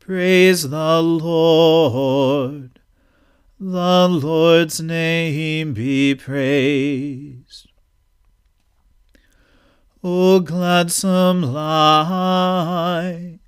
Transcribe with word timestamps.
Praise 0.00 0.68
the 0.68 1.00
Lord. 1.00 2.80
The 3.60 4.08
Lord's 4.08 4.80
name 4.80 5.74
be 5.74 6.16
praised. 6.16 7.68
O 10.02 10.40
gladsome 10.40 11.42
light, 11.42 13.38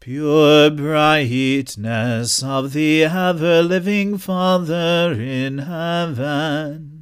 pure 0.00 0.70
brightness 0.70 2.42
of 2.42 2.72
the 2.74 3.04
ever 3.04 3.62
living 3.62 4.18
Father 4.18 5.12
in 5.18 5.58
heaven 5.58 6.94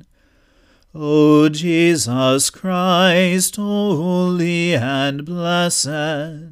O 0.95 1.49
Jesus 1.49 2.51
Christ, 2.51 3.57
holy 3.57 4.75
and 4.75 5.25
blessed, 5.25 6.52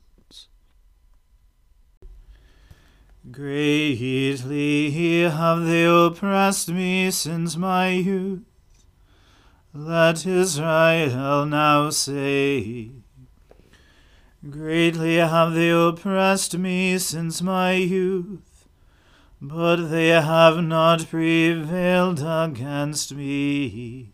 Greatly 3.31 5.21
have 5.21 5.63
they 5.63 5.85
oppressed 5.85 6.69
me 6.69 7.09
since 7.11 7.55
my 7.55 7.89
youth. 7.89 8.41
Let 9.73 10.25
Israel 10.25 11.45
now 11.45 11.91
say, 11.91 12.91
Greatly 14.49 15.15
have 15.15 15.53
they 15.53 15.69
oppressed 15.69 16.57
me 16.57 16.97
since 16.97 17.41
my 17.41 17.73
youth, 17.73 18.67
but 19.39 19.77
they 19.77 20.09
have 20.09 20.57
not 20.57 21.07
prevailed 21.07 22.21
against 22.21 23.13
me. 23.13 24.09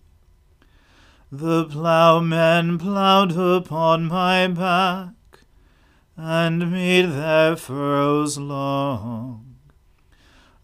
The 1.31 1.65
ploughmen 1.65 2.77
ploughed 2.77 3.35
upon 3.35 4.05
my 4.05 4.47
back 4.47 5.16
and 6.17 6.71
made 6.71 7.11
their 7.11 7.55
furrows 7.55 8.39
long. 8.39 9.55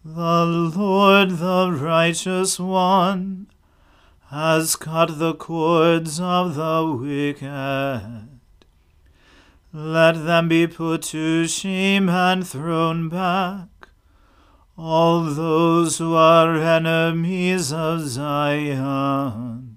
The 0.04 0.44
Lord, 0.44 1.30
the 1.38 1.70
righteous 1.72 2.58
one, 2.58 3.46
has 4.30 4.74
cut 4.74 5.18
the 5.18 5.34
cords 5.34 6.20
of 6.20 6.56
the 6.56 6.98
wicked. 7.00 8.28
Let 9.72 10.24
them 10.24 10.48
be 10.48 10.66
put 10.66 11.02
to 11.02 11.46
shame 11.46 12.08
and 12.08 12.46
thrown 12.46 13.08
back, 13.08 13.88
all 14.76 15.22
those 15.22 15.98
who 15.98 16.14
are 16.14 16.56
enemies 16.56 17.72
of 17.72 18.02
Zion. 18.02 19.73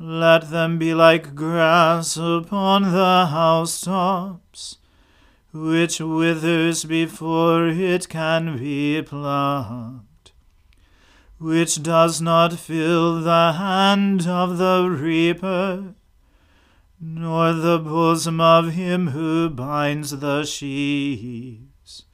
Let 0.00 0.50
them 0.50 0.78
be 0.78 0.94
like 0.94 1.34
grass 1.34 2.16
upon 2.16 2.92
the 2.92 3.26
housetops, 3.26 4.78
which 5.52 5.98
withers 5.98 6.84
before 6.84 7.66
it 7.66 8.08
can 8.08 8.58
be 8.58 9.02
plucked, 9.02 10.30
which 11.38 11.82
does 11.82 12.20
not 12.20 12.52
fill 12.52 13.20
the 13.20 13.54
hand 13.54 14.28
of 14.28 14.58
the 14.58 14.88
reaper, 14.88 15.94
nor 17.00 17.52
the 17.52 17.80
bosom 17.80 18.40
of 18.40 18.74
him 18.74 19.08
who 19.08 19.50
binds 19.50 20.20
the 20.20 20.44
sheaves. 20.44 22.04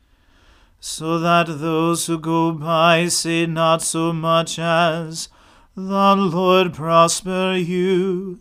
so 0.80 1.18
that 1.18 1.46
those 1.48 2.06
who 2.06 2.18
go 2.18 2.52
by 2.52 3.08
say 3.08 3.46
not 3.46 3.80
so 3.80 4.12
much 4.12 4.58
as, 4.58 5.28
The 5.76 6.14
Lord 6.14 6.72
prosper 6.72 7.56
you. 7.56 8.38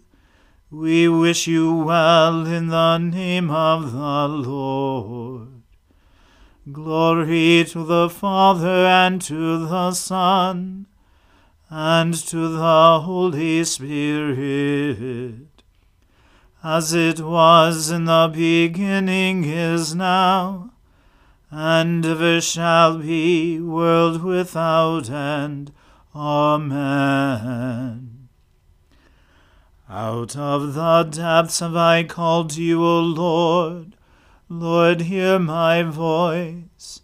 We 0.70 1.08
wish 1.08 1.48
you 1.48 1.74
well 1.74 2.46
in 2.46 2.68
the 2.68 3.00
name 3.00 3.50
of 3.50 3.92
the 3.92 4.28
Lord. 4.28 5.64
Glory 6.72 7.66
to 7.70 7.84
the 7.84 8.08
Father 8.08 8.86
and 8.86 9.20
to 9.24 9.66
the 9.66 9.94
Son 9.94 10.86
and 11.72 12.14
to 12.14 12.50
the 12.50 13.00
Holy 13.00 13.64
Spirit, 13.64 15.48
as 16.64 16.94
it 16.94 17.20
was 17.20 17.90
in 17.90 18.06
the 18.06 18.30
beginning 18.32 19.44
is 19.44 19.96
now 19.96 20.72
and 21.50 22.06
ever 22.06 22.40
shall 22.40 23.00
be, 23.00 23.60
world 23.60 24.24
without 24.24 25.10
end. 25.10 25.72
Amen. 26.16 28.30
Out 29.90 30.36
of 30.36 30.76
the 30.76 31.04
depths 31.04 31.60
have 31.60 31.76
I 31.76 32.04
called 32.04 32.56
you, 32.56 32.84
O 32.84 33.00
Lord. 33.00 33.96
Lord, 34.48 35.02
hear 35.02 35.40
my 35.40 35.82
voice. 35.82 37.02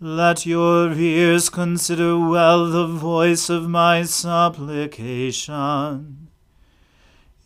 Let 0.00 0.44
your 0.44 0.92
ears 0.92 1.48
consider 1.48 2.18
well 2.18 2.68
the 2.68 2.88
voice 2.88 3.48
of 3.48 3.68
my 3.68 4.02
supplication. 4.02 6.28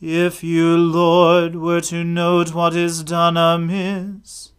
If 0.01 0.43
you, 0.43 0.79
Lord, 0.79 1.57
were 1.57 1.83
to 1.83 2.03
note 2.03 2.55
what 2.55 2.75
is 2.75 3.03
done 3.03 3.37
amiss, 3.37 4.53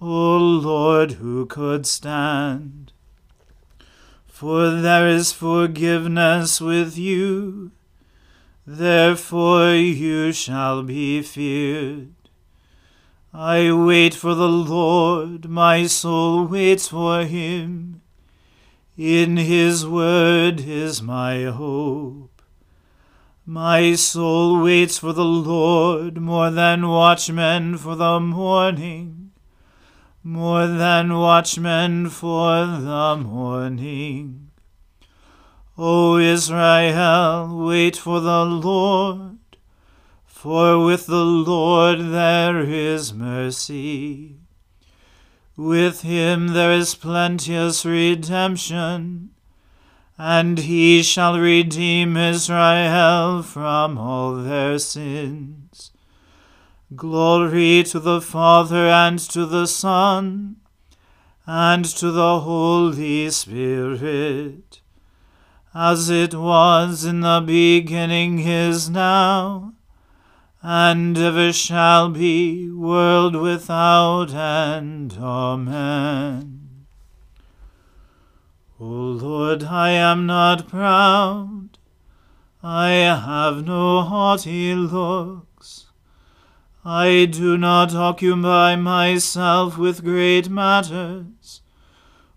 O 0.00 0.36
Lord, 0.36 1.12
who 1.12 1.46
could 1.46 1.86
stand? 1.86 2.92
For 4.38 4.70
there 4.70 5.08
is 5.08 5.32
forgiveness 5.32 6.60
with 6.60 6.96
you, 6.96 7.72
therefore 8.64 9.72
you 9.74 10.30
shall 10.30 10.84
be 10.84 11.22
feared. 11.22 12.14
I 13.34 13.72
wait 13.72 14.14
for 14.14 14.36
the 14.36 14.48
Lord, 14.48 15.48
my 15.48 15.88
soul 15.88 16.44
waits 16.44 16.86
for 16.86 17.24
him. 17.24 18.00
In 18.96 19.38
his 19.38 19.84
word 19.84 20.60
is 20.60 21.02
my 21.02 21.46
hope. 21.46 22.40
My 23.44 23.96
soul 23.96 24.62
waits 24.62 24.98
for 24.98 25.12
the 25.12 25.24
Lord 25.24 26.18
more 26.18 26.52
than 26.52 26.86
watchmen 26.86 27.76
for 27.76 27.96
the 27.96 28.20
morning 28.20 29.17
more 30.28 30.66
than 30.66 31.16
watchmen 31.16 32.06
for 32.06 32.66
the 32.66 33.16
morning. 33.16 34.50
O 35.78 36.18
Israel, 36.18 37.64
wait 37.64 37.96
for 37.96 38.20
the 38.20 38.44
Lord, 38.44 39.38
for 40.26 40.84
with 40.84 41.06
the 41.06 41.24
Lord 41.24 42.12
there 42.12 42.60
is 42.60 43.14
mercy. 43.14 44.36
With 45.56 46.02
him 46.02 46.48
there 46.48 46.72
is 46.72 46.94
plenteous 46.94 47.86
redemption, 47.86 49.30
and 50.18 50.58
he 50.58 51.02
shall 51.02 51.38
redeem 51.38 52.18
Israel 52.18 53.42
from 53.42 53.96
all 53.96 54.34
their 54.34 54.78
sins. 54.78 55.90
Glory 56.96 57.82
to 57.82 58.00
the 58.00 58.18
Father 58.18 58.88
and 58.88 59.18
to 59.18 59.44
the 59.44 59.66
Son 59.66 60.56
and 61.44 61.84
to 61.84 62.10
the 62.10 62.40
Holy 62.40 63.28
Spirit, 63.28 64.80
as 65.74 66.08
it 66.08 66.32
was 66.32 67.04
in 67.04 67.20
the 67.20 67.42
beginning 67.44 68.38
is 68.38 68.88
now, 68.88 69.74
and 70.62 71.18
ever 71.18 71.52
shall 71.52 72.08
be, 72.08 72.70
world 72.70 73.36
without 73.36 74.32
end. 74.32 75.18
Amen. 75.20 76.86
O 78.80 78.84
Lord, 78.84 79.64
I 79.64 79.90
am 79.90 80.24
not 80.24 80.68
proud, 80.68 81.76
I 82.62 82.88
have 82.92 83.66
no 83.66 84.00
haughty 84.00 84.74
look. 84.74 85.47
I 86.90 87.26
do 87.26 87.58
not 87.58 87.94
occupy 87.94 88.74
myself 88.74 89.76
with 89.76 90.02
great 90.02 90.48
matters, 90.48 91.60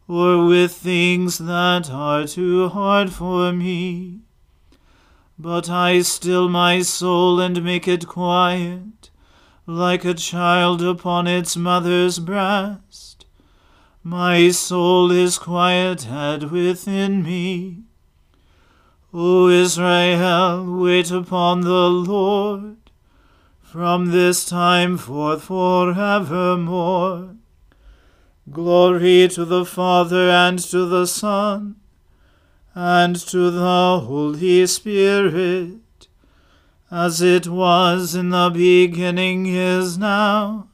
or 0.09 0.45
with 0.45 0.73
things 0.73 1.37
that 1.37 1.89
are 1.89 2.27
too 2.27 2.67
hard 2.67 3.13
for 3.13 3.53
me. 3.53 4.19
But 5.39 5.69
I 5.69 6.01
still 6.01 6.49
my 6.49 6.81
soul 6.81 7.39
and 7.39 7.63
make 7.63 7.87
it 7.87 8.09
quiet, 8.09 9.09
like 9.65 10.03
a 10.03 10.13
child 10.13 10.81
upon 10.81 11.27
its 11.27 11.55
mother's 11.55 12.19
breast. 12.19 13.25
My 14.03 14.49
soul 14.49 15.11
is 15.11 15.37
quieted 15.37 16.51
within 16.51 17.23
me. 17.23 17.83
O 19.13 19.47
Israel, 19.47 20.65
wait 20.77 21.09
upon 21.09 21.61
the 21.61 21.89
Lord 21.89 22.80
from 23.71 24.11
this 24.11 24.43
time 24.43 24.97
forth 24.97 25.43
forevermore. 25.43 27.37
Glory 28.51 29.29
to 29.29 29.45
the 29.45 29.63
Father 29.63 30.29
and 30.29 30.59
to 30.59 30.85
the 30.85 31.07
Son 31.07 31.77
and 32.75 33.15
to 33.15 33.49
the 33.49 34.01
Holy 34.05 34.67
Spirit, 34.67 36.09
as 36.91 37.21
it 37.21 37.47
was 37.47 38.13
in 38.13 38.27
the 38.27 38.49
beginning 38.49 39.45
is 39.45 39.97
now, 39.97 40.67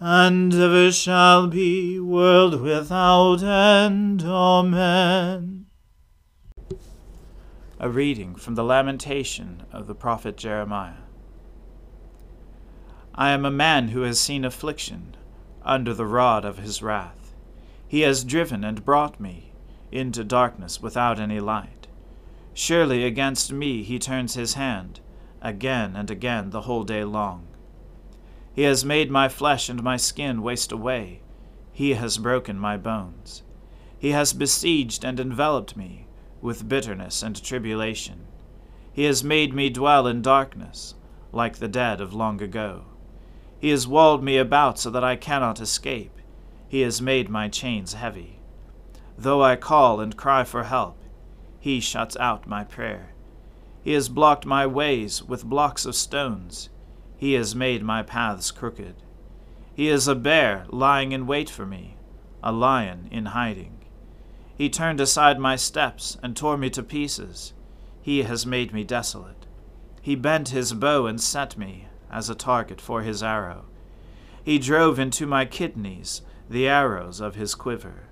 and 0.00 0.52
ever 0.52 0.90
shall 0.90 1.46
be, 1.46 2.00
world 2.00 2.60
without 2.60 3.40
end. 3.40 4.24
Amen. 4.24 5.66
A 7.78 7.88
reading 7.88 8.34
from 8.34 8.56
the 8.56 8.64
Lamentation 8.64 9.62
of 9.70 9.86
the 9.86 9.94
prophet 9.94 10.36
Jeremiah. 10.36 10.99
I 13.20 13.32
am 13.32 13.44
a 13.44 13.50
man 13.50 13.88
who 13.88 14.00
has 14.00 14.18
seen 14.18 14.46
affliction 14.46 15.14
under 15.62 15.92
the 15.92 16.06
rod 16.06 16.46
of 16.46 16.56
his 16.56 16.82
wrath. 16.82 17.34
He 17.86 18.00
has 18.00 18.24
driven 18.24 18.64
and 18.64 18.82
brought 18.82 19.20
me 19.20 19.52
into 19.92 20.24
darkness 20.24 20.80
without 20.80 21.20
any 21.20 21.38
light. 21.38 21.86
Surely 22.54 23.04
against 23.04 23.52
me 23.52 23.82
he 23.82 23.98
turns 23.98 24.36
his 24.36 24.54
hand 24.54 25.00
again 25.42 25.96
and 25.96 26.10
again 26.10 26.48
the 26.48 26.62
whole 26.62 26.82
day 26.82 27.04
long. 27.04 27.46
He 28.54 28.62
has 28.62 28.86
made 28.86 29.10
my 29.10 29.28
flesh 29.28 29.68
and 29.68 29.82
my 29.82 29.98
skin 29.98 30.40
waste 30.40 30.72
away. 30.72 31.20
He 31.72 31.92
has 31.92 32.16
broken 32.16 32.58
my 32.58 32.78
bones. 32.78 33.42
He 33.98 34.12
has 34.12 34.32
besieged 34.32 35.04
and 35.04 35.20
enveloped 35.20 35.76
me 35.76 36.06
with 36.40 36.70
bitterness 36.70 37.22
and 37.22 37.44
tribulation. 37.44 38.28
He 38.90 39.04
has 39.04 39.22
made 39.22 39.52
me 39.52 39.68
dwell 39.68 40.06
in 40.06 40.22
darkness, 40.22 40.94
like 41.32 41.58
the 41.58 41.68
dead 41.68 42.00
of 42.00 42.14
long 42.14 42.40
ago. 42.40 42.84
He 43.60 43.68
has 43.70 43.86
walled 43.86 44.24
me 44.24 44.38
about 44.38 44.78
so 44.78 44.88
that 44.88 45.04
I 45.04 45.16
cannot 45.16 45.60
escape. 45.60 46.18
He 46.66 46.80
has 46.80 47.02
made 47.02 47.28
my 47.28 47.48
chains 47.48 47.92
heavy. 47.92 48.40
Though 49.18 49.42
I 49.42 49.56
call 49.56 50.00
and 50.00 50.16
cry 50.16 50.44
for 50.44 50.64
help, 50.64 50.96
he 51.58 51.78
shuts 51.78 52.16
out 52.16 52.46
my 52.46 52.64
prayer. 52.64 53.12
He 53.84 53.92
has 53.92 54.08
blocked 54.08 54.46
my 54.46 54.66
ways 54.66 55.22
with 55.22 55.44
blocks 55.44 55.84
of 55.84 55.94
stones. 55.94 56.70
He 57.18 57.34
has 57.34 57.54
made 57.54 57.82
my 57.82 58.02
paths 58.02 58.50
crooked. 58.50 58.94
He 59.74 59.88
is 59.88 60.08
a 60.08 60.14
bear 60.14 60.64
lying 60.70 61.12
in 61.12 61.26
wait 61.26 61.50
for 61.50 61.66
me, 61.66 61.96
a 62.42 62.52
lion 62.52 63.08
in 63.10 63.26
hiding. 63.26 63.84
He 64.56 64.70
turned 64.70 65.02
aside 65.02 65.38
my 65.38 65.56
steps 65.56 66.16
and 66.22 66.34
tore 66.34 66.56
me 66.56 66.70
to 66.70 66.82
pieces. 66.82 67.52
He 68.00 68.22
has 68.22 68.46
made 68.46 68.72
me 68.72 68.84
desolate. 68.84 69.46
He 70.00 70.14
bent 70.14 70.48
his 70.48 70.72
bow 70.72 71.06
and 71.06 71.20
set 71.20 71.58
me 71.58 71.88
as 72.10 72.28
a 72.28 72.34
target 72.34 72.80
for 72.80 73.02
his 73.02 73.22
arrow. 73.22 73.66
He 74.42 74.58
drove 74.58 74.98
into 74.98 75.26
my 75.26 75.44
kidneys 75.44 76.22
the 76.48 76.66
arrows 76.66 77.20
of 77.20 77.34
his 77.34 77.54
quiver. 77.54 78.08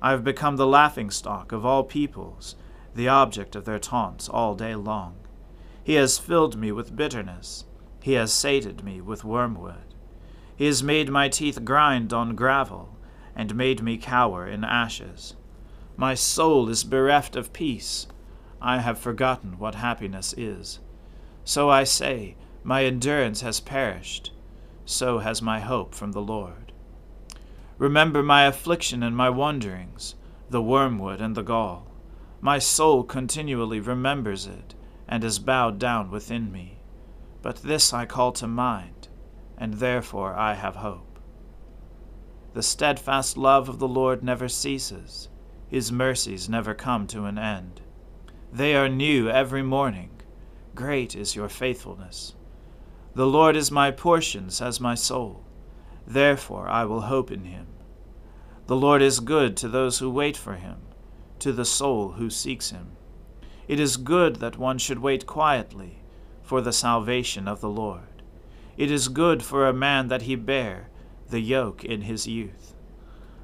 I 0.00 0.10
have 0.10 0.24
become 0.24 0.56
the 0.56 0.66
laughing 0.66 1.10
stock 1.10 1.52
of 1.52 1.64
all 1.64 1.84
peoples, 1.84 2.56
the 2.94 3.08
object 3.08 3.54
of 3.54 3.64
their 3.64 3.78
taunts 3.78 4.28
all 4.28 4.54
day 4.54 4.74
long. 4.74 5.16
He 5.82 5.94
has 5.94 6.18
filled 6.18 6.56
me 6.56 6.72
with 6.72 6.96
bitterness. 6.96 7.64
He 8.02 8.12
has 8.14 8.32
sated 8.32 8.84
me 8.84 9.00
with 9.00 9.24
wormwood. 9.24 9.94
He 10.56 10.66
has 10.66 10.82
made 10.82 11.08
my 11.08 11.28
teeth 11.28 11.64
grind 11.64 12.12
on 12.12 12.34
gravel, 12.34 12.96
and 13.36 13.54
made 13.54 13.82
me 13.82 13.96
cower 13.96 14.46
in 14.46 14.64
ashes. 14.64 15.36
My 15.96 16.14
soul 16.14 16.68
is 16.68 16.82
bereft 16.84 17.36
of 17.36 17.52
peace. 17.52 18.08
I 18.60 18.78
have 18.78 18.98
forgotten 18.98 19.58
what 19.58 19.76
happiness 19.76 20.34
is. 20.36 20.80
So 21.44 21.70
I 21.70 21.84
say, 21.84 22.36
my 22.68 22.84
endurance 22.84 23.40
has 23.40 23.60
perished, 23.60 24.30
so 24.84 25.20
has 25.20 25.40
my 25.40 25.58
hope 25.58 25.94
from 25.94 26.12
the 26.12 26.20
Lord. 26.20 26.70
Remember 27.78 28.22
my 28.22 28.44
affliction 28.44 29.02
and 29.02 29.16
my 29.16 29.30
wanderings, 29.30 30.16
the 30.50 30.60
wormwood 30.60 31.18
and 31.18 31.34
the 31.34 31.42
gall. 31.42 31.86
My 32.42 32.58
soul 32.58 33.04
continually 33.04 33.80
remembers 33.80 34.46
it, 34.46 34.74
and 35.08 35.24
is 35.24 35.38
bowed 35.38 35.78
down 35.78 36.10
within 36.10 36.52
me. 36.52 36.76
But 37.40 37.62
this 37.62 37.94
I 37.94 38.04
call 38.04 38.32
to 38.32 38.46
mind, 38.46 39.08
and 39.56 39.72
therefore 39.72 40.34
I 40.34 40.52
have 40.52 40.76
hope. 40.76 41.18
The 42.52 42.62
steadfast 42.62 43.38
love 43.38 43.70
of 43.70 43.78
the 43.78 43.88
Lord 43.88 44.22
never 44.22 44.46
ceases, 44.46 45.30
his 45.68 45.90
mercies 45.90 46.50
never 46.50 46.74
come 46.74 47.06
to 47.06 47.24
an 47.24 47.38
end. 47.38 47.80
They 48.52 48.76
are 48.76 48.90
new 48.90 49.30
every 49.30 49.62
morning. 49.62 50.10
Great 50.74 51.16
is 51.16 51.34
your 51.34 51.48
faithfulness. 51.48 52.34
The 53.18 53.26
Lord 53.26 53.56
is 53.56 53.72
my 53.72 53.90
portion, 53.90 54.48
says 54.48 54.78
my 54.78 54.94
soul. 54.94 55.42
Therefore 56.06 56.68
I 56.68 56.84
will 56.84 57.00
hope 57.00 57.32
in 57.32 57.46
him. 57.46 57.66
The 58.68 58.76
Lord 58.76 59.02
is 59.02 59.18
good 59.18 59.56
to 59.56 59.66
those 59.66 59.98
who 59.98 60.08
wait 60.08 60.36
for 60.36 60.54
him, 60.54 60.76
to 61.40 61.50
the 61.50 61.64
soul 61.64 62.12
who 62.12 62.30
seeks 62.30 62.70
him. 62.70 62.92
It 63.66 63.80
is 63.80 63.96
good 63.96 64.36
that 64.36 64.56
one 64.56 64.78
should 64.78 65.00
wait 65.00 65.26
quietly 65.26 66.00
for 66.44 66.60
the 66.60 66.72
salvation 66.72 67.48
of 67.48 67.60
the 67.60 67.68
Lord. 67.68 68.22
It 68.76 68.88
is 68.88 69.08
good 69.08 69.42
for 69.42 69.66
a 69.66 69.72
man 69.72 70.06
that 70.06 70.22
he 70.22 70.36
bear 70.36 70.88
the 71.28 71.40
yoke 71.40 71.84
in 71.84 72.02
his 72.02 72.28
youth. 72.28 72.76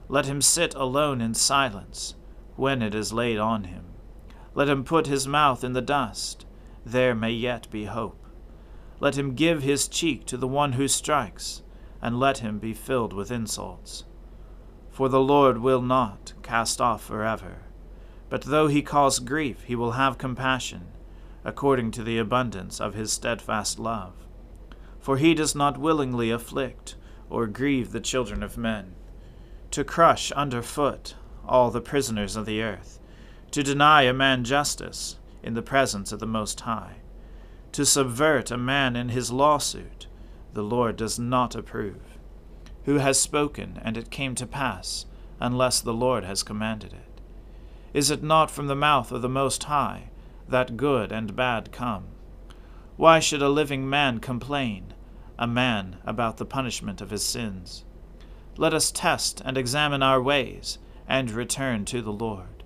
Let 0.09 0.27
him 0.27 0.41
sit 0.41 0.77
alone 0.77 1.21
in 1.21 1.35
silence 1.35 2.15
when 2.55 2.81
it 2.81 2.95
is 2.95 3.13
laid 3.13 3.39
on 3.39 3.65
him. 3.65 3.87
Let 4.55 4.69
him 4.69 4.85
put 4.85 5.09
his 5.09 5.27
mouth 5.27 5.65
in 5.65 5.73
the 5.73 5.83
dust, 5.83 6.47
there 6.87 7.13
may 7.13 7.33
yet 7.33 7.69
be 7.73 7.87
hope. 7.87 8.24
Let 9.05 9.19
him 9.19 9.35
give 9.35 9.63
his 9.63 9.87
cheek 9.87 10.25
to 10.29 10.39
the 10.39 10.49
one 10.49 10.73
who 10.73 10.89
strikes, 10.89 11.61
and 12.01 12.19
let 12.19 12.39
him 12.39 12.59
be 12.59 12.73
filled 12.73 13.13
with 13.13 13.31
insults. 13.31 14.05
For 14.89 15.11
the 15.11 15.21
Lord 15.21 15.59
will 15.59 15.83
not 15.83 16.33
cast 16.43 16.81
off 16.81 17.05
forever, 17.05 17.65
but 18.31 18.45
though 18.45 18.67
he 18.67 18.81
cause 18.81 19.19
grief, 19.19 19.65
he 19.65 19.77
will 19.77 19.91
have 19.91 20.17
compassion 20.17 20.87
according 21.45 21.91
to 21.91 22.03
the 22.03 22.17
abundance 22.17 22.81
of 22.81 22.95
his 22.95 23.13
steadfast 23.13 23.79
love. 23.79 24.15
For 25.01 25.19
he 25.19 25.35
does 25.35 25.55
not 25.55 25.77
willingly 25.77 26.31
afflict 26.31 26.97
or 27.29 27.47
grieve 27.47 27.93
the 27.93 28.01
children 28.01 28.43
of 28.43 28.57
men, 28.57 28.95
to 29.73 29.85
crush 29.85 30.33
under 30.35 30.63
foot 30.63 31.15
all 31.47 31.71
the 31.71 31.83
prisoners 31.83 32.37
of 32.37 32.47
the 32.47 32.63
earth, 32.63 33.01
to 33.51 33.63
deny 33.63 34.05
a 34.05 34.15
man 34.15 34.45
justice 34.45 35.19
in 35.43 35.53
the 35.53 35.61
presence 35.61 36.11
of 36.11 36.21
the 36.21 36.27
Most 36.27 36.61
High, 36.61 37.03
to 37.75 37.87
subvert 37.87 38.51
a 38.51 38.57
man 38.57 38.97
in 38.97 39.11
his 39.11 39.31
lawsuit, 39.31 40.09
the 40.53 40.65
Lord 40.65 40.97
does 40.97 41.19
not 41.19 41.55
approve. 41.55 42.19
Who 42.87 42.97
has 42.97 43.21
spoken, 43.21 43.79
and 43.85 43.97
it 43.97 44.11
came 44.11 44.35
to 44.35 44.47
pass, 44.47 45.07
unless 45.39 45.81
the 45.81 45.95
Lord 45.95 46.25
has 46.25 46.43
commanded 46.43 46.93
it? 46.93 47.21
Is 47.93 48.11
it 48.11 48.23
not 48.23 48.51
from 48.51 48.67
the 48.67 48.75
mouth 48.75 49.13
of 49.13 49.23
the 49.23 49.29
Most 49.29 49.65
High? 49.65 50.11
that 50.49 50.77
good 50.77 51.13
and 51.13 51.35
bad 51.35 51.73
come. 51.73 52.05
Why 52.97 53.19
should 53.19 53.43
a 53.43 53.49
living 53.49 53.89
man 53.89 54.21
complain, 54.21 54.95
a 55.39 55.47
man 55.47 55.97
about 56.05 56.37
the 56.37 56.45
punishment 56.45 57.01
of 57.01 57.11
his 57.11 57.25
sins? 57.25 57.85
Let 58.57 58.75
us 58.75 58.93
test 58.93 59.43
and 59.45 59.59
examine 59.59 60.03
our 60.03 60.23
ways, 60.23 60.79
and 61.09 61.31
return 61.31 61.85
to 61.87 62.01
the 62.03 62.13
Lord. 62.13 62.63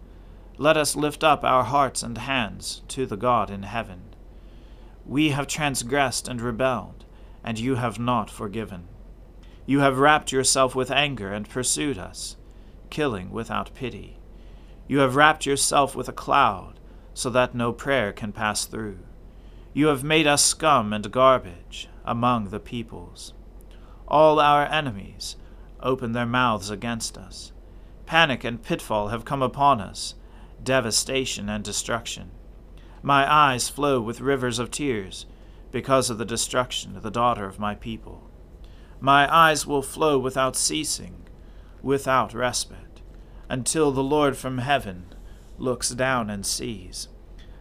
Let 0.59 0.77
us 0.77 0.97
lift 0.97 1.25
up 1.25 1.45
our 1.45 1.65
hearts 1.65 2.03
and 2.03 2.19
hands 2.19 2.83
to 2.88 3.07
the 3.07 3.17
God 3.17 3.50
in 3.50 3.62
heaven. 3.62 4.08
We 5.09 5.31
have 5.31 5.47
transgressed 5.47 6.29
and 6.29 6.38
rebelled, 6.38 7.07
and 7.43 7.59
you 7.59 7.77
have 7.77 7.99
not 7.99 8.31
forgiven. 8.31 8.88
You 9.65 9.81
have 9.81 9.99
wrapped 9.99 10.33
yourself 10.33 10.75
with 10.75 10.91
anger 10.91 11.33
and 11.33 11.49
pursued 11.49 11.97
us, 11.97 12.37
killing 12.91 13.31
without 13.31 13.75
pity. 13.75 14.19
You 14.87 14.99
have 14.99 15.17
wrapped 15.17 15.47
yourself 15.47 15.97
with 15.97 16.09
a 16.09 16.12
cloud 16.12 16.79
so 17.15 17.31
that 17.31 17.55
no 17.55 17.73
prayer 17.73 18.12
can 18.12 18.33
pass 18.33 18.67
through. 18.67 18.99
You 19.73 19.87
have 19.87 20.05
made 20.05 20.27
us 20.27 20.45
scum 20.45 20.93
and 20.93 21.11
garbage 21.11 21.88
among 22.05 22.50
the 22.50 22.61
peoples. 22.61 23.33
All 24.07 24.38
our 24.38 24.67
enemies 24.67 25.37
open 25.81 26.12
their 26.12 26.27
mouths 26.27 26.69
against 26.69 27.17
us. 27.17 27.53
Panic 28.05 28.45
and 28.45 28.62
pitfall 28.62 29.09
have 29.09 29.25
come 29.25 29.43
upon 29.43 29.81
us, 29.81 30.15
devastation 30.62 31.49
and 31.49 31.65
destruction. 31.65 32.31
My 33.09 33.25
eyes 33.33 33.71
flow 33.71 34.03
with 34.03 34.21
rivers 34.21 34.59
of 34.59 34.71
tears 34.71 35.25
because 35.73 36.11
of 36.11 36.19
the 36.19 36.27
destruction 36.27 36.95
of 36.95 37.03
the 37.03 37.11
daughter 37.11 37.47
of 37.47 37.59
my 37.59 37.75
people. 37.75 38.29
My 39.00 39.35
eyes 39.35 39.67
will 39.67 39.81
flow 39.81 40.19
without 40.19 40.57
ceasing, 40.57 41.23
without 41.81 42.35
respite, 42.35 43.00
until 43.49 43.93
the 43.93 44.03
Lord 44.03 44.37
from 44.37 44.59
heaven 44.59 45.15
looks 45.57 45.88
down 45.88 46.29
and 46.29 46.45
sees. 46.45 47.09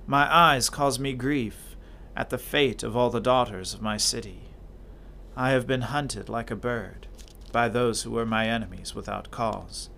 My 0.05 0.27
eyes 0.29 0.69
cause 0.69 0.99
me 0.99 1.13
grief 1.13 1.77
at 2.13 2.29
the 2.29 2.37
fate 2.37 2.83
of 2.83 2.97
all 2.97 3.09
the 3.09 3.21
daughters 3.21 3.73
of 3.73 3.81
my 3.81 3.95
city. 3.95 4.49
I 5.37 5.51
have 5.51 5.65
been 5.65 5.83
hunted 5.83 6.27
like 6.27 6.51
a 6.51 6.57
bird 6.57 7.07
by 7.53 7.69
those 7.69 8.01
who 8.01 8.11
were 8.11 8.25
my 8.25 8.49
enemies 8.49 8.93
without 8.93 9.31
cause. 9.31 9.89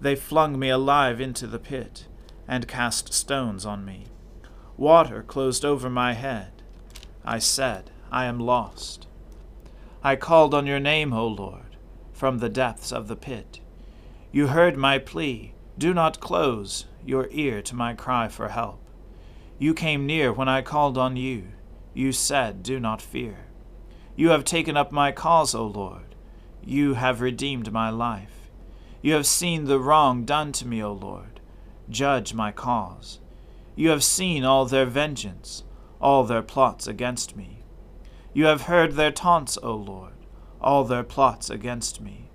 They 0.00 0.16
flung 0.16 0.58
me 0.58 0.70
alive 0.70 1.20
into 1.20 1.46
the 1.46 1.60
pit 1.60 2.08
and 2.48 2.66
cast 2.66 3.12
stones 3.12 3.64
on 3.64 3.84
me. 3.84 4.06
Water 4.78 5.24
closed 5.24 5.64
over 5.64 5.90
my 5.90 6.12
head. 6.12 6.52
I 7.24 7.40
said, 7.40 7.90
I 8.12 8.26
am 8.26 8.38
lost. 8.38 9.08
I 10.04 10.14
called 10.14 10.54
on 10.54 10.68
your 10.68 10.78
name, 10.78 11.12
O 11.12 11.26
Lord, 11.26 11.76
from 12.12 12.38
the 12.38 12.48
depths 12.48 12.92
of 12.92 13.08
the 13.08 13.16
pit. 13.16 13.58
You 14.30 14.46
heard 14.46 14.76
my 14.76 14.98
plea. 14.98 15.52
Do 15.76 15.92
not 15.92 16.20
close 16.20 16.86
your 17.04 17.26
ear 17.32 17.60
to 17.62 17.74
my 17.74 17.92
cry 17.92 18.28
for 18.28 18.50
help. 18.50 18.78
You 19.58 19.74
came 19.74 20.06
near 20.06 20.32
when 20.32 20.48
I 20.48 20.62
called 20.62 20.96
on 20.96 21.16
you. 21.16 21.48
You 21.92 22.12
said, 22.12 22.62
Do 22.62 22.78
not 22.78 23.02
fear. 23.02 23.46
You 24.14 24.28
have 24.30 24.44
taken 24.44 24.76
up 24.76 24.92
my 24.92 25.10
cause, 25.10 25.56
O 25.56 25.66
Lord. 25.66 26.14
You 26.64 26.94
have 26.94 27.20
redeemed 27.20 27.72
my 27.72 27.90
life. 27.90 28.48
You 29.02 29.14
have 29.14 29.26
seen 29.26 29.64
the 29.64 29.80
wrong 29.80 30.24
done 30.24 30.52
to 30.52 30.66
me, 30.68 30.80
O 30.80 30.92
Lord. 30.92 31.40
Judge 31.90 32.32
my 32.32 32.52
cause. 32.52 33.18
You 33.78 33.90
have 33.90 34.02
seen 34.02 34.42
all 34.42 34.64
their 34.64 34.86
vengeance, 34.86 35.62
all 36.00 36.24
their 36.24 36.42
plots 36.42 36.88
against 36.88 37.36
me. 37.36 37.62
You 38.34 38.46
have 38.46 38.62
heard 38.62 38.94
their 38.94 39.12
taunts, 39.12 39.56
O 39.62 39.72
Lord, 39.72 40.14
all 40.60 40.82
their 40.82 41.04
plots 41.04 41.48
against 41.48 42.00
me. 42.00 42.28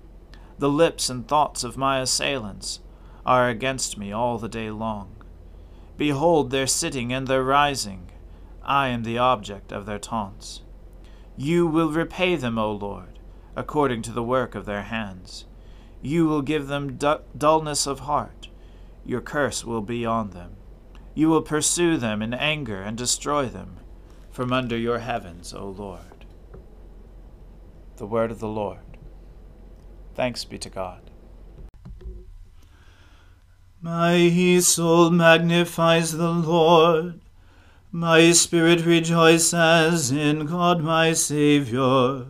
The 0.58 0.70
lips 0.70 1.10
and 1.10 1.28
thoughts 1.28 1.62
of 1.62 1.76
my 1.76 2.00
assailants 2.00 2.80
are 3.26 3.50
against 3.50 3.98
me 3.98 4.10
all 4.10 4.38
the 4.38 4.48
day 4.48 4.70
long. 4.70 5.16
Behold 5.98 6.50
their 6.50 6.66
sitting 6.66 7.12
and 7.12 7.26
their 7.26 7.44
rising. 7.44 8.10
I 8.62 8.88
am 8.88 9.02
the 9.02 9.18
object 9.18 9.70
of 9.70 9.84
their 9.84 9.98
taunts. 9.98 10.62
You 11.36 11.66
will 11.66 11.90
repay 11.90 12.36
them, 12.36 12.56
O 12.58 12.72
Lord, 12.72 13.18
according 13.54 14.00
to 14.04 14.12
the 14.12 14.22
work 14.22 14.54
of 14.54 14.64
their 14.64 14.84
hands. 14.84 15.44
You 16.00 16.26
will 16.26 16.40
give 16.40 16.68
them 16.68 16.96
du- 16.96 17.20
dullness 17.36 17.86
of 17.86 18.00
heart. 18.00 18.48
Your 19.04 19.20
curse 19.20 19.62
will 19.62 19.82
be 19.82 20.06
on 20.06 20.30
them. 20.30 20.56
You 21.14 21.28
will 21.28 21.42
pursue 21.42 21.96
them 21.96 22.22
in 22.22 22.34
anger 22.34 22.82
and 22.82 22.98
destroy 22.98 23.46
them 23.46 23.76
from 24.32 24.52
under 24.52 24.76
your 24.76 24.98
heavens, 24.98 25.54
O 25.54 25.68
Lord. 25.68 26.24
The 27.96 28.06
word 28.06 28.32
of 28.32 28.40
the 28.40 28.48
Lord. 28.48 28.78
Thanks 30.16 30.44
be 30.44 30.58
to 30.58 30.68
God. 30.68 31.10
My 33.80 34.58
soul 34.60 35.10
magnifies 35.10 36.12
the 36.12 36.30
Lord. 36.30 37.20
My 37.92 38.32
spirit 38.32 38.84
rejoices 38.84 40.10
in 40.10 40.46
God 40.46 40.80
my 40.82 41.12
Saviour. 41.12 42.26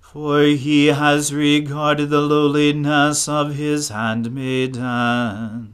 For 0.00 0.42
he 0.42 0.86
has 0.86 1.34
regarded 1.34 2.10
the 2.10 2.22
lowliness 2.22 3.28
of 3.28 3.54
his 3.54 3.90
handmaiden. 3.90 5.73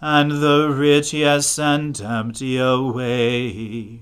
and 0.00 0.30
the 0.42 0.68
rich 0.70 1.10
has 1.12 1.46
sent 1.46 2.00
empty 2.00 2.56
away. 2.56 4.00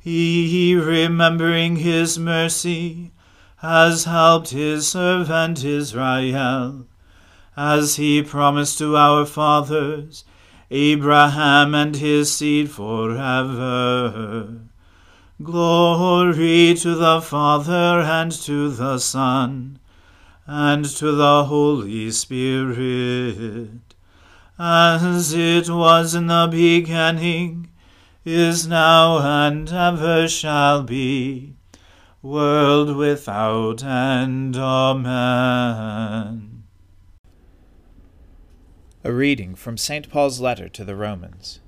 He, 0.00 0.74
remembering 0.74 1.76
his 1.76 2.18
mercy, 2.18 3.12
has 3.56 4.04
helped 4.04 4.50
his 4.50 4.88
servant 4.88 5.64
Israel 5.64 6.86
as 7.56 7.96
he 7.96 8.22
promised 8.22 8.78
to 8.78 8.96
our 8.96 9.26
fathers, 9.26 10.24
Abraham 10.70 11.74
and 11.74 11.96
his 11.96 12.32
seed 12.32 12.70
forever. 12.70 14.60
Glory 15.42 16.74
to 16.74 16.94
the 16.94 17.20
Father 17.20 18.00
and 18.00 18.32
to 18.32 18.70
the 18.70 18.98
Son 18.98 19.78
and 20.46 20.84
to 20.84 21.12
the 21.12 21.44
Holy 21.44 22.10
Spirit, 22.10 23.89
as 24.62 25.32
it 25.32 25.70
was 25.70 26.14
in 26.14 26.26
the 26.26 26.46
beginning, 26.50 27.70
is 28.26 28.66
now, 28.66 29.18
and 29.18 29.72
ever 29.72 30.28
shall 30.28 30.82
be, 30.82 31.54
world 32.20 32.94
without 32.94 33.82
end. 33.82 34.58
Amen. 34.58 35.70
A 39.02 39.10
reading 39.10 39.54
from 39.54 39.78
St. 39.78 40.10
Paul's 40.10 40.40
letter 40.40 40.68
to 40.68 40.84
the 40.84 40.94
Romans. 40.94 41.60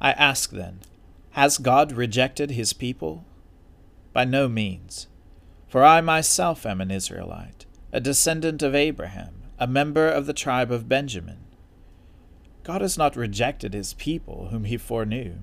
I 0.00 0.12
ask 0.12 0.50
then, 0.50 0.80
has 1.32 1.58
God 1.58 1.92
rejected 1.92 2.52
his 2.52 2.72
people? 2.72 3.26
By 4.14 4.24
no 4.24 4.48
means. 4.48 5.06
For 5.68 5.84
I 5.84 6.00
myself 6.00 6.64
am 6.64 6.80
an 6.80 6.90
Israelite, 6.90 7.66
a 7.92 8.00
descendant 8.00 8.62
of 8.62 8.74
Abraham, 8.74 9.39
a 9.60 9.66
member 9.66 10.08
of 10.08 10.24
the 10.24 10.32
tribe 10.32 10.72
of 10.72 10.88
Benjamin. 10.88 11.36
God 12.62 12.80
has 12.80 12.96
not 12.96 13.14
rejected 13.14 13.74
his 13.74 13.92
people 13.92 14.48
whom 14.48 14.64
he 14.64 14.78
foreknew. 14.78 15.34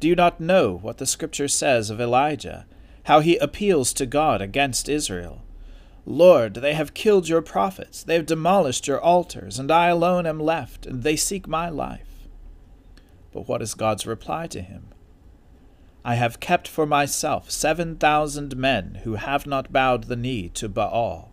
Do 0.00 0.08
you 0.08 0.16
not 0.16 0.40
know 0.40 0.76
what 0.76 0.98
the 0.98 1.06
Scripture 1.06 1.46
says 1.46 1.88
of 1.88 2.00
Elijah, 2.00 2.66
how 3.04 3.20
he 3.20 3.36
appeals 3.36 3.92
to 3.94 4.04
God 4.04 4.42
against 4.42 4.88
Israel? 4.88 5.44
Lord, 6.04 6.54
they 6.54 6.74
have 6.74 6.92
killed 6.92 7.28
your 7.28 7.40
prophets, 7.40 8.02
they 8.02 8.14
have 8.14 8.26
demolished 8.26 8.88
your 8.88 9.00
altars, 9.00 9.60
and 9.60 9.70
I 9.70 9.88
alone 9.88 10.26
am 10.26 10.40
left, 10.40 10.84
and 10.84 11.04
they 11.04 11.16
seek 11.16 11.46
my 11.46 11.68
life. 11.68 12.28
But 13.32 13.46
what 13.46 13.62
is 13.62 13.74
God's 13.74 14.08
reply 14.08 14.48
to 14.48 14.60
him? 14.60 14.88
I 16.04 16.16
have 16.16 16.40
kept 16.40 16.66
for 16.66 16.84
myself 16.84 17.48
seven 17.50 17.94
thousand 17.94 18.56
men 18.56 19.00
who 19.04 19.14
have 19.14 19.46
not 19.46 19.72
bowed 19.72 20.04
the 20.04 20.16
knee 20.16 20.48
to 20.50 20.68
Baal. 20.68 21.32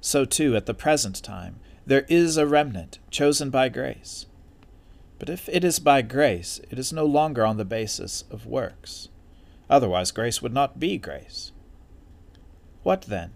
So 0.00 0.24
too, 0.24 0.56
at 0.56 0.66
the 0.66 0.74
present 0.74 1.22
time, 1.22 1.60
there 1.86 2.06
is 2.08 2.36
a 2.36 2.46
remnant 2.46 2.98
chosen 3.10 3.50
by 3.50 3.68
grace. 3.68 4.26
But 5.18 5.28
if 5.28 5.48
it 5.48 5.64
is 5.64 5.78
by 5.78 6.02
grace, 6.02 6.60
it 6.70 6.78
is 6.78 6.92
no 6.92 7.04
longer 7.04 7.44
on 7.44 7.58
the 7.58 7.64
basis 7.64 8.24
of 8.30 8.46
works. 8.46 9.08
Otherwise, 9.68 10.10
grace 10.10 10.40
would 10.40 10.54
not 10.54 10.80
be 10.80 10.96
grace. 10.98 11.52
What 12.82 13.02
then? 13.02 13.32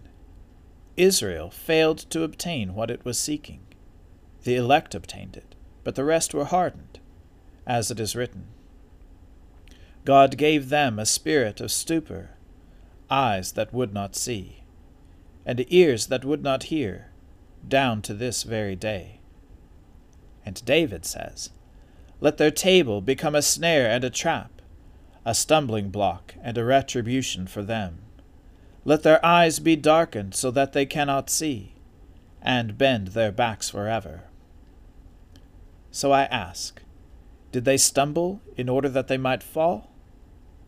Israel 0.97 1.49
failed 1.51 1.99
to 2.09 2.23
obtain 2.23 2.73
what 2.73 2.89
it 2.89 3.05
was 3.05 3.19
seeking. 3.19 3.61
The 4.43 4.55
elect 4.55 4.95
obtained 4.95 5.37
it, 5.37 5.55
but 5.83 5.95
the 5.95 6.03
rest 6.03 6.33
were 6.33 6.45
hardened, 6.45 6.99
as 7.67 7.91
it 7.91 7.99
is 7.99 8.15
written. 8.15 8.47
God 10.03 10.37
gave 10.37 10.69
them 10.69 10.97
a 10.97 11.05
spirit 11.05 11.61
of 11.61 11.71
stupor, 11.71 12.31
eyes 13.09 13.53
that 13.53 13.73
would 13.73 13.93
not 13.93 14.15
see, 14.15 14.63
and 15.45 15.65
ears 15.69 16.07
that 16.07 16.25
would 16.25 16.43
not 16.43 16.63
hear, 16.63 17.11
down 17.67 18.01
to 18.01 18.13
this 18.13 18.43
very 18.43 18.75
day. 18.75 19.19
And 20.45 20.63
David 20.65 21.05
says, 21.05 21.49
Let 22.19 22.37
their 22.37 22.51
table 22.51 23.01
become 23.01 23.35
a 23.35 23.41
snare 23.41 23.89
and 23.89 24.03
a 24.03 24.09
trap, 24.09 24.61
a 25.23 25.35
stumbling 25.35 25.89
block 25.89 26.35
and 26.41 26.57
a 26.57 26.63
retribution 26.65 27.47
for 27.47 27.63
them. 27.63 27.99
Let 28.83 29.03
their 29.03 29.23
eyes 29.25 29.59
be 29.59 29.75
darkened 29.75 30.35
so 30.35 30.51
that 30.51 30.73
they 30.73 30.85
cannot 30.85 31.29
see, 31.29 31.73
and 32.41 32.77
bend 32.77 33.09
their 33.09 33.31
backs 33.31 33.69
forever. 33.69 34.25
So 35.89 36.11
I 36.11 36.23
ask, 36.23 36.81
did 37.51 37.65
they 37.65 37.77
stumble 37.77 38.41
in 38.57 38.69
order 38.69 38.89
that 38.89 39.07
they 39.07 39.17
might 39.17 39.41
fall? 39.41 39.89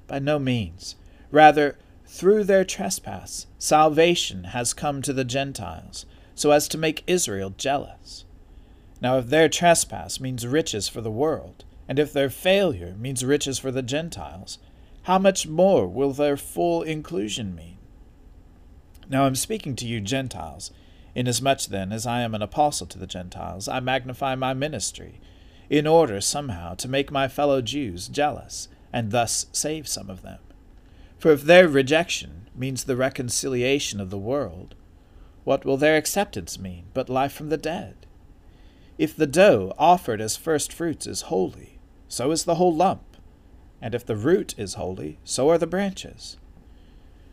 By 0.07 0.19
no 0.19 0.39
means. 0.39 0.95
Rather, 1.31 1.77
through 2.07 2.45
their 2.45 2.63
trespass, 2.63 3.47
salvation 3.59 4.45
has 4.45 4.73
come 4.73 5.01
to 5.01 5.13
the 5.13 5.25
Gentiles, 5.25 6.05
so 6.35 6.51
as 6.51 6.67
to 6.69 6.77
make 6.77 7.03
Israel 7.05 7.53
jealous. 7.57 8.23
Now, 9.01 9.17
if 9.17 9.27
their 9.27 9.49
trespass 9.49 10.19
means 10.19 10.47
riches 10.47 10.87
for 10.87 11.01
the 11.01 11.11
world, 11.11 11.65
and 11.87 11.99
if 11.99 12.11
their 12.13 12.29
failure 12.29 12.95
means 12.97 13.23
riches 13.23 13.59
for 13.59 13.71
the 13.71 13.81
Gentiles, 13.81 14.57
how 15.03 15.19
much 15.19 15.47
more 15.47 15.87
will 15.87 16.11
their 16.11 16.37
full 16.37 16.81
inclusion 16.81 17.53
mean? 17.53 17.77
Now 19.09 19.23
I 19.23 19.27
am 19.27 19.35
speaking 19.35 19.75
to 19.77 19.85
you 19.85 20.01
Gentiles. 20.01 20.71
Inasmuch 21.15 21.63
then 21.63 21.91
as 21.91 22.05
I 22.05 22.21
am 22.21 22.35
an 22.35 22.41
apostle 22.41 22.87
to 22.87 22.99
the 22.99 23.07
Gentiles, 23.07 23.67
I 23.67 23.79
magnify 23.79 24.35
my 24.35 24.53
ministry, 24.53 25.19
in 25.69 25.87
order 25.87 26.21
somehow 26.21 26.73
to 26.75 26.87
make 26.87 27.11
my 27.11 27.27
fellow 27.27 27.61
Jews 27.61 28.07
jealous, 28.07 28.67
and 28.91 29.11
thus 29.11 29.47
save 29.51 29.87
some 29.87 30.09
of 30.09 30.21
them. 30.21 30.39
For 31.17 31.31
if 31.31 31.41
their 31.41 31.67
rejection 31.67 32.49
means 32.55 32.83
the 32.83 32.95
reconciliation 32.95 33.99
of 33.99 34.09
the 34.09 34.17
world, 34.17 34.75
what 35.43 35.65
will 35.65 35.77
their 35.77 35.97
acceptance 35.97 36.59
mean 36.59 36.85
but 36.93 37.09
life 37.09 37.33
from 37.33 37.49
the 37.49 37.57
dead? 37.57 38.05
If 38.97 39.15
the 39.15 39.27
dough 39.27 39.73
offered 39.77 40.21
as 40.21 40.37
first 40.37 40.73
fruits 40.73 41.07
is 41.07 41.23
holy, 41.23 41.79
so 42.07 42.31
is 42.31 42.43
the 42.43 42.55
whole 42.55 42.73
lump, 42.73 43.17
and 43.81 43.95
if 43.95 44.05
the 44.05 44.15
root 44.15 44.55
is 44.57 44.75
holy, 44.75 45.19
so 45.23 45.49
are 45.49 45.57
the 45.57 45.67
branches. 45.67 46.37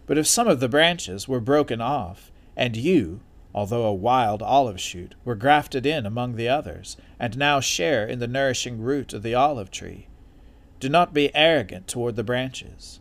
But 0.06 0.18
if 0.18 0.26
some 0.26 0.48
of 0.48 0.60
the 0.60 0.68
branches 0.68 1.26
were 1.26 1.40
broken 1.40 1.80
off, 1.80 2.30
and 2.56 2.76
you, 2.76 3.20
although 3.54 3.84
a 3.84 3.94
wild 3.94 4.42
olive 4.42 4.80
shoot, 4.80 5.14
were 5.24 5.34
grafted 5.34 5.86
in 5.86 6.04
among 6.06 6.36
the 6.36 6.48
others, 6.48 6.96
and 7.18 7.36
now 7.36 7.60
share 7.60 8.06
in 8.06 8.18
the 8.18 8.28
nourishing 8.28 8.80
root 8.80 9.12
of 9.12 9.22
the 9.22 9.34
olive 9.34 9.70
tree, 9.70 10.08
do 10.80 10.88
not 10.88 11.14
be 11.14 11.34
arrogant 11.34 11.86
toward 11.86 12.16
the 12.16 12.24
branches. 12.24 13.00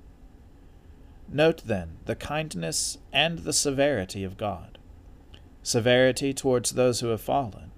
Note 1.31 1.63
then 1.65 1.97
the 2.05 2.15
kindness 2.15 2.97
and 3.11 3.39
the 3.39 3.53
severity 3.53 4.23
of 4.23 4.37
God. 4.37 4.77
Severity 5.63 6.33
towards 6.33 6.71
those 6.71 6.99
who 6.99 7.07
have 7.07 7.21
fallen, 7.21 7.71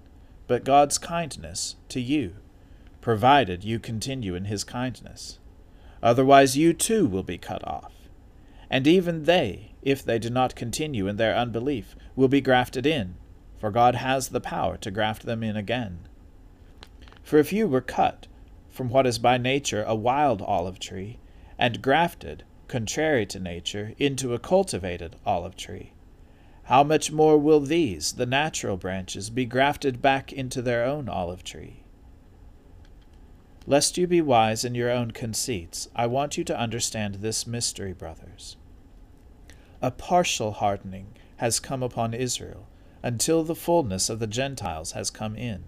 but 0.46 0.64
God's 0.64 0.98
kindness 0.98 1.76
to 1.88 2.00
you, 2.00 2.36
provided 3.00 3.64
you 3.64 3.78
continue 3.78 4.34
in 4.34 4.46
his 4.46 4.64
kindness. 4.64 5.38
Otherwise 6.02 6.56
you 6.56 6.72
too 6.72 7.06
will 7.06 7.22
be 7.22 7.38
cut 7.38 7.66
off 7.66 7.94
and 8.74 8.88
even 8.88 9.22
they, 9.22 9.70
if 9.82 10.04
they 10.04 10.18
do 10.18 10.28
not 10.28 10.56
continue 10.56 11.06
in 11.06 11.16
their 11.16 11.36
unbelief, 11.36 11.94
will 12.16 12.26
be 12.26 12.40
grafted 12.40 12.84
in, 12.84 13.14
for 13.56 13.70
God 13.70 13.94
has 13.94 14.30
the 14.30 14.40
power 14.40 14.76
to 14.78 14.90
graft 14.90 15.24
them 15.24 15.44
in 15.44 15.56
again. 15.56 16.08
For 17.22 17.38
if 17.38 17.52
you 17.52 17.68
were 17.68 17.80
cut 17.80 18.26
from 18.68 18.88
what 18.88 19.06
is 19.06 19.20
by 19.20 19.38
nature 19.38 19.84
a 19.84 19.94
wild 19.94 20.42
olive 20.42 20.80
tree, 20.80 21.20
and 21.56 21.80
grafted, 21.80 22.42
contrary 22.68 23.26
to 23.26 23.40
nature, 23.40 23.94
into 23.98 24.34
a 24.34 24.38
cultivated 24.38 25.16
olive 25.24 25.56
tree, 25.56 25.92
how 26.64 26.82
much 26.82 27.12
more 27.12 27.36
will 27.36 27.60
these, 27.60 28.12
the 28.12 28.26
natural 28.26 28.76
branches, 28.76 29.30
be 29.30 29.44
grafted 29.44 30.00
back 30.00 30.32
into 30.32 30.62
their 30.62 30.84
own 30.84 31.08
olive 31.08 31.44
tree? 31.44 31.82
Lest 33.66 33.98
you 33.98 34.06
be 34.06 34.20
wise 34.20 34.64
in 34.64 34.74
your 34.74 34.90
own 34.90 35.10
conceits, 35.10 35.88
I 35.94 36.06
want 36.06 36.36
you 36.36 36.44
to 36.44 36.58
understand 36.58 37.16
this 37.16 37.46
mystery, 37.46 37.92
brothers 37.92 38.56
a 39.84 39.90
partial 39.90 40.52
hardening 40.52 41.08
has 41.36 41.60
come 41.60 41.82
upon 41.82 42.14
Israel, 42.14 42.66
until 43.02 43.44
the 43.44 43.54
fullness 43.54 44.08
of 44.08 44.18
the 44.18 44.26
Gentiles 44.26 44.92
has 44.92 45.10
come 45.10 45.36
in. 45.36 45.62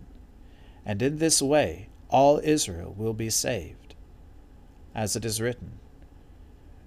And 0.86 1.02
in 1.02 1.18
this 1.18 1.42
way 1.42 1.90
all 2.08 2.40
Israel 2.42 2.94
will 2.96 3.12
be 3.12 3.28
saved. 3.28 3.94
As 4.94 5.16
it 5.16 5.26
is 5.26 5.38
written, 5.38 5.80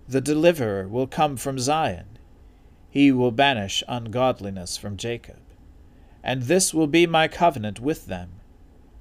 The 0.10 0.22
deliverer 0.22 0.88
will 0.88 1.06
come 1.06 1.38
from 1.38 1.60
Zion, 1.60 2.18
he 2.90 3.12
will 3.12 3.30
banish 3.30 3.84
ungodliness 3.88 4.76
from 4.76 4.98
Jacob. 4.98 5.38
And 6.24 6.44
this 6.44 6.74
will 6.74 6.88
be 6.88 7.06
my 7.06 7.28
covenant 7.28 7.80
with 7.80 8.08
them, 8.08 8.32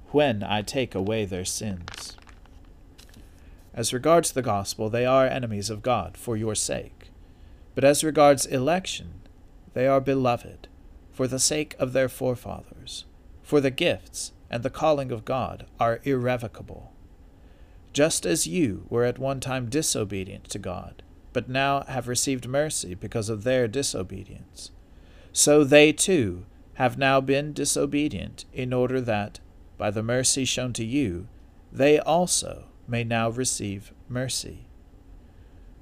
when 0.09 0.43
I 0.43 0.61
take 0.61 0.93
away 0.93 1.25
their 1.25 1.45
sins. 1.45 2.15
As 3.73 3.91
regards 3.91 4.33
the 4.33 4.43
gospel, 4.43 4.87
they 4.87 5.03
are 5.03 5.25
enemies 5.25 5.71
of 5.71 5.81
God 5.81 6.15
for 6.15 6.37
your 6.37 6.53
sake. 6.53 7.09
But 7.73 7.83
as 7.83 8.03
regards 8.03 8.45
election, 8.45 9.21
they 9.73 9.87
are 9.87 9.99
beloved 9.99 10.67
for 11.11 11.27
the 11.27 11.39
sake 11.39 11.75
of 11.79 11.93
their 11.93 12.07
forefathers, 12.07 13.05
for 13.41 13.59
the 13.59 13.71
gifts 13.71 14.33
and 14.51 14.61
the 14.61 14.69
calling 14.69 15.11
of 15.11 15.25
God 15.25 15.65
are 15.79 16.01
irrevocable. 16.03 16.93
Just 17.99 18.25
as 18.25 18.47
you 18.47 18.85
were 18.87 19.03
at 19.03 19.19
one 19.19 19.41
time 19.41 19.67
disobedient 19.67 20.45
to 20.51 20.57
God, 20.57 21.03
but 21.33 21.49
now 21.49 21.81
have 21.81 22.07
received 22.07 22.47
mercy 22.47 22.93
because 22.95 23.27
of 23.27 23.43
their 23.43 23.67
disobedience, 23.67 24.71
so 25.33 25.65
they 25.65 25.91
too 25.91 26.45
have 26.75 26.97
now 26.97 27.19
been 27.19 27.51
disobedient, 27.51 28.45
in 28.53 28.71
order 28.71 29.01
that, 29.01 29.41
by 29.77 29.91
the 29.91 30.01
mercy 30.01 30.45
shown 30.45 30.71
to 30.71 30.85
you, 30.85 31.27
they 31.73 31.99
also 31.99 32.69
may 32.87 33.03
now 33.03 33.29
receive 33.29 33.91
mercy. 34.07 34.65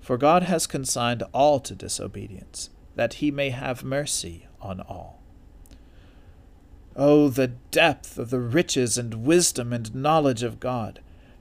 For 0.02 0.18
God 0.18 0.42
has 0.42 0.66
consigned 0.66 1.22
all 1.36 1.60
to 1.60 1.76
disobedience, 1.76 2.72
that 2.96 3.22
he 3.22 3.30
may 3.30 3.52
have 3.52 3.84
mercy 3.84 4.48
on 4.60 4.82
all. 4.82 5.22
Oh, 6.96 7.30
the 7.30 7.50
depth 7.70 8.18
of 8.18 8.32
the 8.32 8.40
riches 8.40 8.98
and 8.98 9.24
wisdom 9.24 9.72
and 9.72 9.94
knowledge 9.94 10.42
of 10.42 10.60
God! 10.60 11.00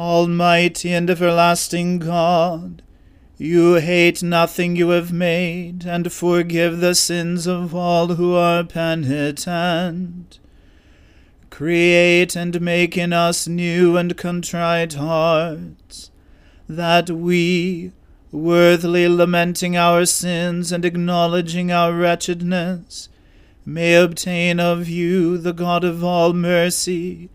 Almighty 0.00 0.94
and 0.94 1.10
everlasting 1.10 1.98
God, 1.98 2.80
you 3.36 3.74
hate 3.74 4.22
nothing 4.22 4.74
you 4.74 4.88
have 4.88 5.12
made, 5.12 5.84
and 5.84 6.10
forgive 6.10 6.80
the 6.80 6.94
sins 6.94 7.46
of 7.46 7.74
all 7.74 8.14
who 8.14 8.34
are 8.34 8.64
penitent. 8.64 10.38
Create 11.50 12.34
and 12.34 12.62
make 12.62 12.96
in 12.96 13.12
us 13.12 13.46
new 13.46 13.98
and 13.98 14.16
contrite 14.16 14.94
hearts, 14.94 16.10
that 16.66 17.10
we, 17.10 17.92
worthily 18.32 19.06
lamenting 19.06 19.76
our 19.76 20.06
sins 20.06 20.72
and 20.72 20.86
acknowledging 20.86 21.70
our 21.70 21.92
wretchedness, 21.92 23.10
may 23.66 23.96
obtain 23.96 24.58
of 24.58 24.88
you, 24.88 25.36
the 25.36 25.52
God 25.52 25.84
of 25.84 26.02
all 26.02 26.32
mercy, 26.32 27.28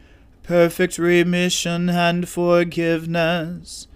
perfect 0.46 0.98
remission 1.00 1.90
and 1.90 2.30
forgiveness. 2.30 3.88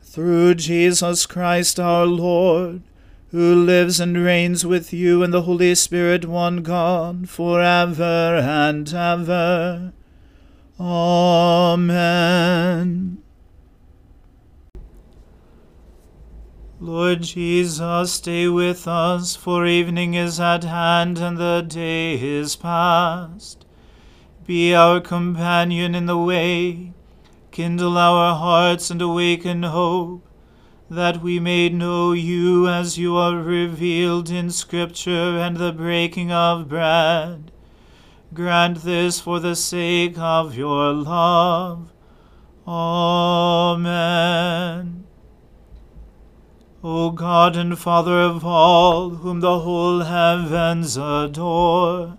Through 0.00 0.54
Jesus 0.54 1.26
Christ 1.26 1.80
our 1.80 2.06
Lord, 2.06 2.82
who 3.32 3.54
lives 3.54 3.98
and 3.98 4.16
reigns 4.16 4.64
with 4.64 4.92
you 4.92 5.24
and 5.24 5.34
the 5.34 5.42
Holy 5.42 5.74
Spirit, 5.74 6.24
one 6.26 6.58
God, 6.58 7.28
for 7.28 7.60
ever 7.60 8.36
and 8.36 8.94
ever. 8.94 9.92
Amen. 10.78 12.22
Lord 16.78 17.22
Jesus, 17.22 18.12
stay 18.12 18.46
with 18.48 18.86
us, 18.86 19.34
for 19.34 19.66
evening 19.66 20.14
is 20.14 20.38
at 20.38 20.62
hand 20.62 21.18
and 21.18 21.38
the 21.38 21.64
day 21.66 22.14
is 22.20 22.54
past. 22.54 23.64
Be 24.44 24.74
our 24.74 25.00
companion 25.00 25.94
in 25.94 26.06
the 26.06 26.18
way, 26.18 26.92
kindle 27.52 27.96
our 27.96 28.34
hearts 28.34 28.90
and 28.90 29.00
awaken 29.00 29.62
hope 29.62 30.26
that 30.90 31.22
we 31.22 31.38
may 31.38 31.68
know 31.68 32.12
you 32.12 32.68
as 32.68 32.98
you 32.98 33.16
are 33.16 33.36
revealed 33.36 34.28
in 34.30 34.50
Scripture 34.50 35.38
and 35.38 35.56
the 35.56 35.72
breaking 35.72 36.32
of 36.32 36.68
bread. 36.68 37.52
Grant 38.34 38.82
this 38.82 39.20
for 39.20 39.38
the 39.40 39.54
sake 39.54 40.18
of 40.18 40.56
your 40.56 40.92
love. 40.92 41.92
Amen. 42.66 43.86
O 46.82 47.10
God 47.10 47.56
and 47.56 47.78
Father 47.78 48.20
of 48.20 48.44
all, 48.44 49.10
whom 49.10 49.38
the 49.40 49.60
whole 49.60 50.00
heavens 50.00 50.96
adore, 50.96 52.18